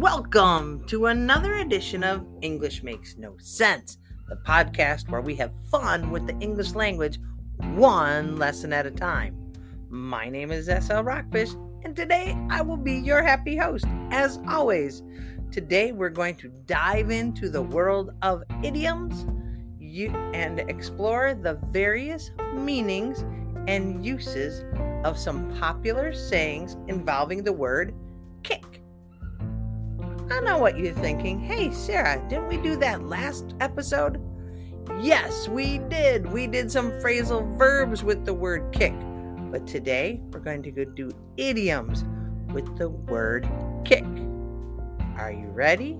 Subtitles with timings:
[0.00, 3.96] Welcome to another edition of English Makes No Sense,
[4.28, 7.18] the podcast where we have fun with the English language
[7.56, 9.54] one lesson at a time.
[9.88, 11.48] My name is SL Rockfish,
[11.82, 15.02] and today I will be your happy host, as always.
[15.50, 19.24] Today we're going to dive into the world of idioms
[20.34, 23.24] and explore the various meanings
[23.66, 24.62] and uses
[25.06, 27.94] of some popular sayings involving the word
[28.42, 28.82] kick.
[30.30, 31.40] I know what you're thinking.
[31.40, 34.20] Hey, Sarah, didn't we do that last episode?
[35.00, 36.32] Yes, we did.
[36.32, 38.94] We did some phrasal verbs with the word kick.
[39.52, 42.04] But today we're going to go do idioms
[42.52, 43.48] with the word
[43.84, 44.04] kick.
[45.16, 45.96] Are you ready?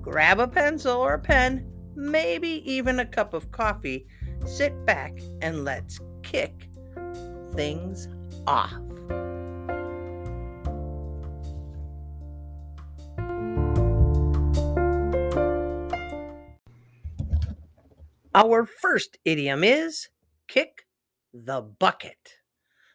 [0.00, 4.06] Grab a pencil or a pen, maybe even a cup of coffee.
[4.46, 6.68] Sit back and let's kick
[7.54, 8.08] things
[8.46, 8.72] off.
[18.36, 20.08] Our first idiom is
[20.48, 20.86] kick
[21.32, 22.40] the bucket.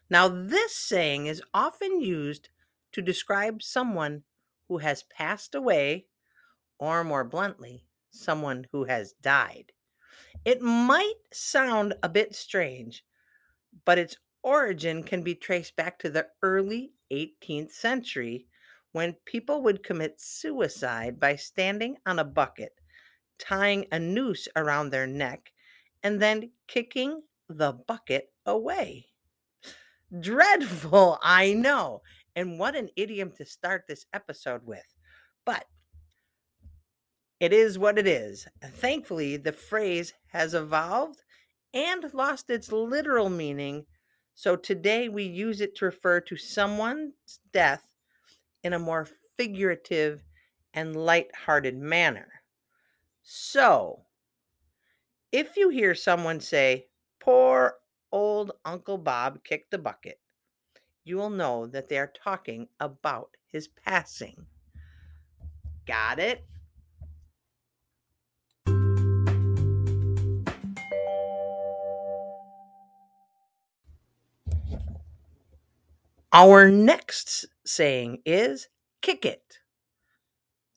[0.09, 2.49] Now, this saying is often used
[2.91, 4.23] to describe someone
[4.67, 6.07] who has passed away,
[6.77, 9.71] or more bluntly, someone who has died.
[10.43, 13.05] It might sound a bit strange,
[13.85, 18.47] but its origin can be traced back to the early 18th century
[18.91, 22.78] when people would commit suicide by standing on a bucket
[23.39, 25.51] tying a noose around their neck,
[26.03, 29.07] and then kicking the bucket away.
[30.19, 32.01] Dreadful, I know.
[32.35, 34.85] And what an idiom to start this episode with.
[35.45, 35.65] But
[37.39, 38.47] it is what it is.
[38.61, 41.21] Thankfully, the phrase has evolved
[41.73, 43.85] and lost its literal meaning.
[44.35, 47.83] So today we use it to refer to someone's death
[48.63, 50.23] in a more figurative
[50.73, 52.38] and light-hearted manner.
[53.31, 54.07] So,
[55.31, 56.87] if you hear someone say,
[57.19, 57.75] Poor
[58.11, 60.19] old Uncle Bob kicked the bucket,
[61.03, 64.47] you will know that they are talking about his passing.
[65.85, 66.43] Got it?
[76.33, 78.69] Our next saying is
[79.03, 79.59] kick it.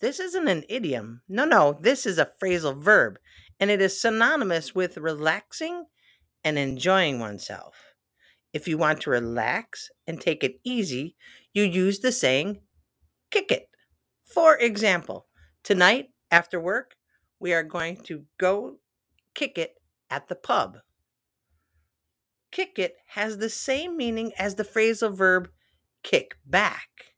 [0.02, 1.22] This isn't an idiom.
[1.28, 3.20] No, no, this is a phrasal verb,
[3.60, 5.84] and it is synonymous with relaxing
[6.42, 7.94] and enjoying oneself.
[8.52, 11.14] If you want to relax and take it easy,
[11.54, 12.62] you use the saying,
[13.30, 13.68] kick it.
[14.26, 15.28] For example,
[15.62, 16.96] tonight after work,
[17.38, 18.78] we are going to go
[19.36, 19.74] kick it
[20.10, 20.78] at the pub.
[22.50, 25.48] Kick it has the same meaning as the phrasal verb
[26.02, 27.11] kick back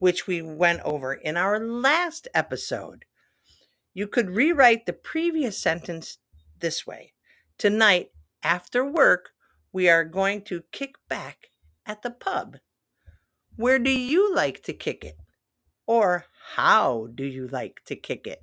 [0.00, 3.04] which we went over in our last episode.
[3.94, 6.18] You could rewrite the previous sentence
[6.58, 7.12] this way
[7.58, 8.10] Tonight,
[8.42, 9.32] after work,
[9.70, 11.50] we are going to kick back
[11.84, 12.56] at the pub.
[13.56, 15.18] Where do you like to kick it?
[15.86, 16.24] Or
[16.54, 18.42] how do you like to kick it?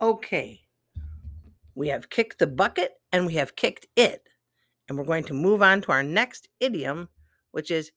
[0.00, 0.67] Okay,
[1.78, 4.28] we have kicked the bucket and we have kicked it.
[4.88, 7.08] And we're going to move on to our next idiom,
[7.52, 7.92] which is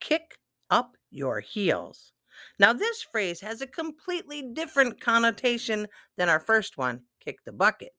[0.00, 0.38] kick
[0.70, 2.14] up your heels.
[2.58, 7.92] Now, this phrase has a completely different connotation than our first one, kick the bucket.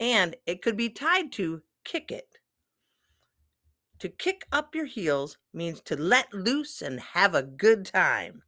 [0.00, 2.38] And it could be tied to kick it.
[4.00, 8.42] To kick up your heels means to let loose and have a good time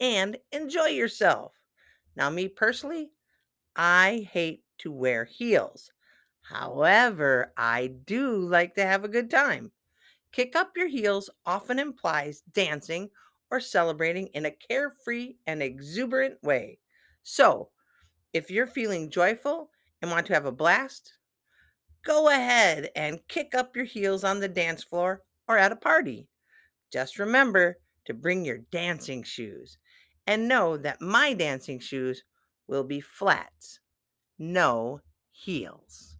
[0.00, 1.52] and enjoy yourself.
[2.16, 3.10] Now, me personally,
[3.76, 5.92] I hate to wear heels.
[6.42, 9.72] However, I do like to have a good time.
[10.32, 13.10] Kick up your heels often implies dancing
[13.50, 16.78] or celebrating in a carefree and exuberant way.
[17.22, 17.70] So,
[18.32, 19.70] if you're feeling joyful
[20.02, 21.14] and want to have a blast,
[22.04, 26.28] go ahead and kick up your heels on the dance floor or at a party.
[26.92, 29.78] Just remember to bring your dancing shoes
[30.26, 32.22] and know that my dancing shoes
[32.66, 33.80] will be flats,
[34.38, 35.00] no
[35.30, 36.16] heels.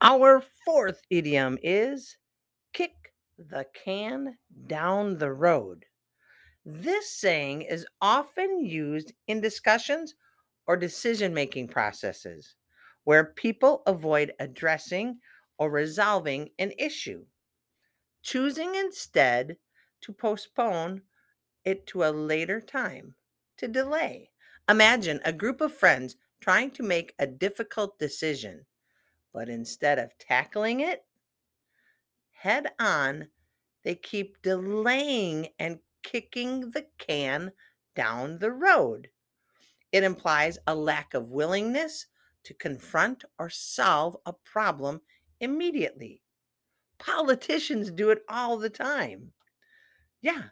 [0.00, 2.16] Our fourth idiom is
[2.72, 4.36] kick the can
[4.66, 5.84] down the road.
[6.64, 10.14] This saying is often used in discussions
[10.66, 12.56] or decision making processes
[13.04, 15.18] where people avoid addressing
[15.58, 17.24] or resolving an issue,
[18.22, 19.58] choosing instead
[20.00, 21.02] to postpone
[21.64, 23.14] it to a later time,
[23.56, 24.30] to delay.
[24.68, 28.66] Imagine a group of friends trying to make a difficult decision,
[29.32, 31.04] but instead of tackling it
[32.42, 33.28] head on,
[33.84, 37.52] they keep delaying and kicking the can
[37.94, 39.08] down the road.
[39.92, 42.06] It implies a lack of willingness
[42.44, 45.02] to confront or solve a problem
[45.38, 46.22] immediately.
[47.02, 49.34] Politicians do it all the time.
[50.22, 50.50] Yeah,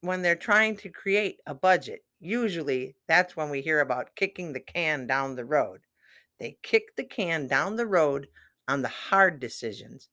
[0.00, 4.60] when they're trying to create a budget, usually that's when we hear about kicking the
[4.60, 5.86] can down the road.
[6.38, 8.28] They kick the can down the road
[8.68, 10.08] on the hard decisions,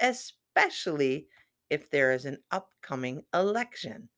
[0.00, 1.28] especially
[1.70, 4.10] if there is an upcoming election.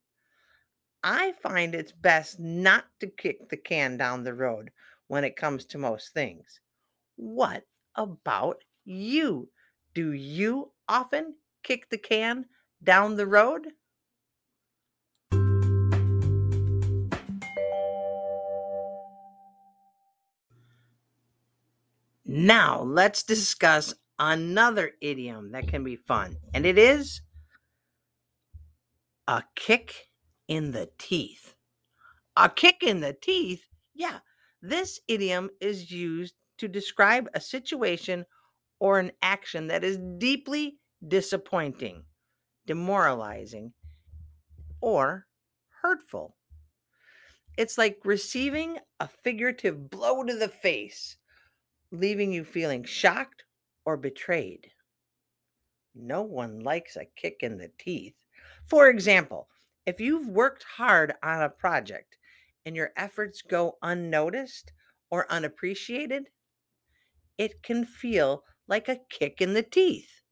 [1.04, 4.72] I find it's best not to kick the can down the road
[5.08, 6.60] when it comes to most things.
[7.16, 9.50] What about you?
[10.00, 12.46] Do you often kick the can
[12.82, 13.66] down the road?
[22.24, 27.20] Now, let's discuss another idiom that can be fun, and it is
[29.28, 30.08] a kick
[30.48, 31.56] in the teeth.
[32.38, 33.64] A kick in the teeth?
[33.92, 34.20] Yeah,
[34.62, 38.24] this idiom is used to describe a situation
[38.80, 42.04] or an action that is deeply disappointing,
[42.66, 43.72] demoralizing,
[44.80, 45.26] or
[45.82, 46.36] hurtful.
[47.56, 51.18] It's like receiving a figurative blow to the face,
[51.92, 53.44] leaving you feeling shocked
[53.84, 54.72] or betrayed.
[55.94, 58.24] No one likes a kick in the teeth.
[58.64, 59.48] For example,
[59.84, 62.16] if you've worked hard on a project
[62.64, 64.72] and your efforts go unnoticed
[65.10, 66.30] or unappreciated,
[67.36, 70.22] it can feel like a kick in the teeth.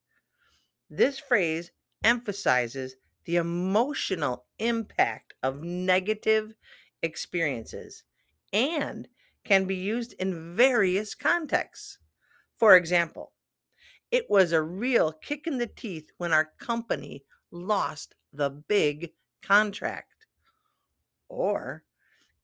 [0.88, 1.73] This phrase
[2.05, 2.94] emphasizes
[3.25, 6.55] the emotional impact of negative
[7.02, 8.05] experiences
[8.52, 9.08] and
[9.44, 11.99] can be used in various contexts.
[12.56, 13.32] For example,
[14.11, 19.11] it was a real kick in the teeth when our company lost the big
[19.43, 20.26] contract.
[21.29, 21.82] Or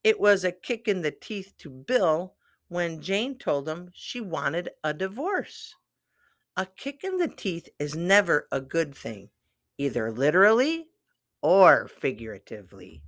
[0.02, 2.34] it was a kick in the teeth to Bill
[2.68, 5.74] when Jane told him she wanted a divorce.
[6.56, 9.30] A kick in the teeth is never a good thing,
[9.76, 10.86] either literally
[11.42, 13.02] or figuratively.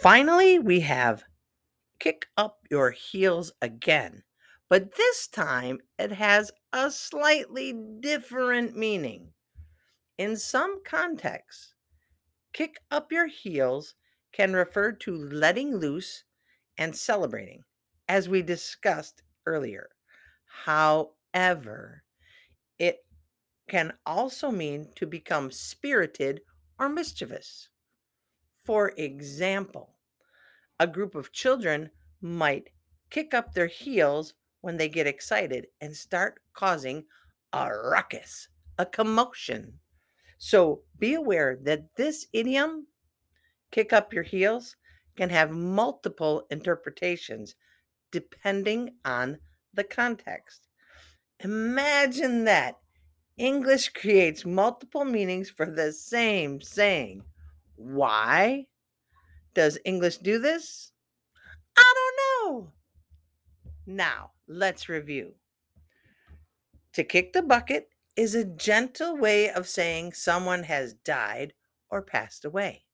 [0.00, 1.22] Finally, we have
[2.00, 4.24] kick up your heels again,
[4.68, 9.28] but this time it has a slightly different meaning.
[10.18, 11.74] In some contexts,
[12.52, 13.94] kick up your heels
[14.32, 16.24] can refer to letting loose
[16.78, 17.64] and celebrating,
[18.08, 19.88] as we discussed earlier.
[20.44, 22.02] However,
[22.78, 23.04] it
[23.68, 26.40] can also mean to become spirited
[26.78, 27.68] or mischievous.
[28.64, 29.96] For example,
[30.78, 31.90] a group of children
[32.20, 32.70] might
[33.10, 37.04] kick up their heels when they get excited and start causing
[37.52, 39.80] a ruckus, a commotion.
[40.44, 42.88] So be aware that this idiom,
[43.70, 44.74] kick up your heels,
[45.16, 47.54] can have multiple interpretations
[48.10, 49.38] depending on
[49.72, 50.66] the context.
[51.44, 52.80] Imagine that.
[53.36, 57.22] English creates multiple meanings for the same saying.
[57.76, 58.66] Why
[59.54, 60.90] does English do this?
[61.76, 62.18] I don't
[62.52, 62.72] know.
[63.86, 65.34] Now, let's review.
[66.94, 71.54] To kick the bucket is a gentle way of saying someone has died
[71.90, 72.84] or passed away.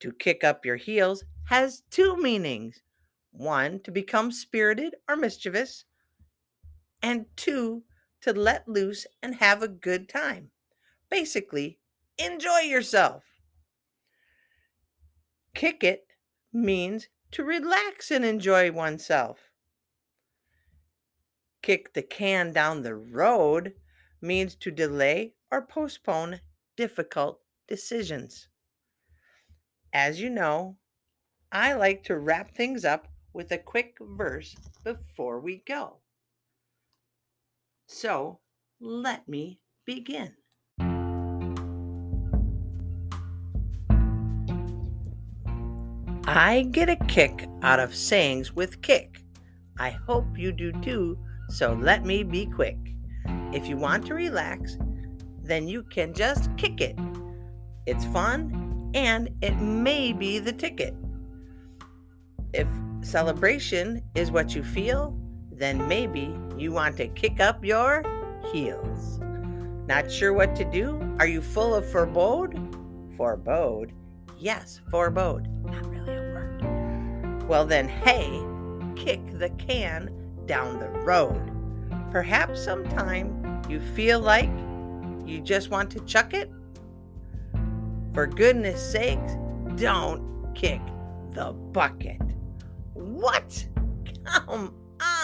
[0.00, 2.80] To kick up your heels has two meanings
[3.34, 5.84] one, to become spirited or mischievous,
[7.02, 7.82] and two,
[8.20, 10.50] to let loose and have a good time.
[11.10, 11.78] Basically,
[12.16, 13.24] enjoy yourself.
[15.54, 16.06] Kick it
[16.52, 19.50] means to relax and enjoy oneself.
[21.64, 23.72] Kick the can down the road
[24.20, 26.40] means to delay or postpone
[26.76, 28.48] difficult decisions.
[29.90, 30.76] As you know,
[31.50, 34.54] I like to wrap things up with a quick verse
[34.84, 36.00] before we go.
[37.86, 38.40] So
[38.78, 40.34] let me begin.
[46.26, 49.22] I get a kick out of sayings with kick.
[49.78, 51.16] I hope you do too,
[51.54, 52.76] so let me be quick.
[53.52, 54.76] If you want to relax,
[55.40, 56.98] then you can just kick it.
[57.86, 60.96] It's fun and it may be the ticket.
[62.52, 62.66] If
[63.02, 65.16] celebration is what you feel,
[65.52, 68.02] then maybe you want to kick up your
[68.52, 69.20] heels.
[69.86, 70.98] Not sure what to do?
[71.20, 72.56] Are you full of forebode?
[73.16, 73.92] Forebode?
[74.38, 75.46] Yes, forebode.
[75.64, 77.48] Not really a word.
[77.48, 78.42] Well, then, hey,
[78.96, 81.50] kick the can down the road.
[82.10, 84.50] Perhaps sometime you feel like
[85.26, 86.50] you just want to chuck it?
[88.12, 89.36] For goodness sakes,
[89.76, 90.80] don't kick
[91.32, 92.20] the bucket.
[92.92, 93.66] What?
[94.24, 94.74] Come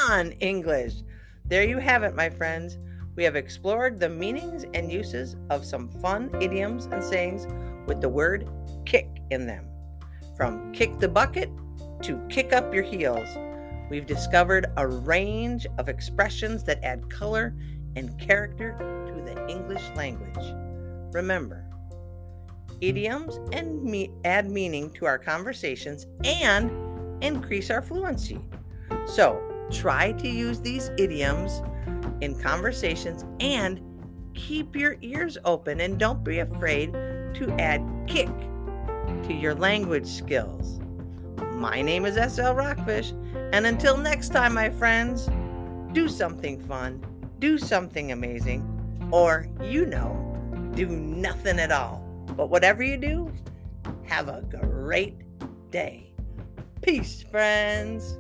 [0.08, 0.94] on, English.
[1.44, 2.78] There you have it, my friends.
[3.16, 7.46] We have explored the meanings and uses of some fun idioms and sayings
[7.86, 8.48] with the word
[8.86, 9.66] kick in them.
[10.36, 11.50] From kick the bucket
[12.02, 13.28] to kick up your heels,
[13.90, 17.54] we've discovered a range of expressions that add color
[17.96, 20.54] and character to the English language.
[21.12, 21.66] Remember,
[22.80, 26.70] idioms and me- add meaning to our conversations and
[27.22, 28.40] increase our fluency.
[29.06, 31.62] So, try to use these idioms
[32.20, 33.80] in conversations and
[34.34, 38.30] keep your ears open and don't be afraid to add kick
[39.24, 40.79] to your language skills.
[41.40, 43.12] My name is SL Rockfish,
[43.52, 45.28] and until next time, my friends,
[45.92, 47.04] do something fun,
[47.38, 48.62] do something amazing,
[49.10, 50.16] or you know,
[50.74, 52.04] do nothing at all.
[52.36, 53.32] But whatever you do,
[54.04, 55.16] have a great
[55.70, 56.12] day.
[56.82, 58.18] Peace, friends.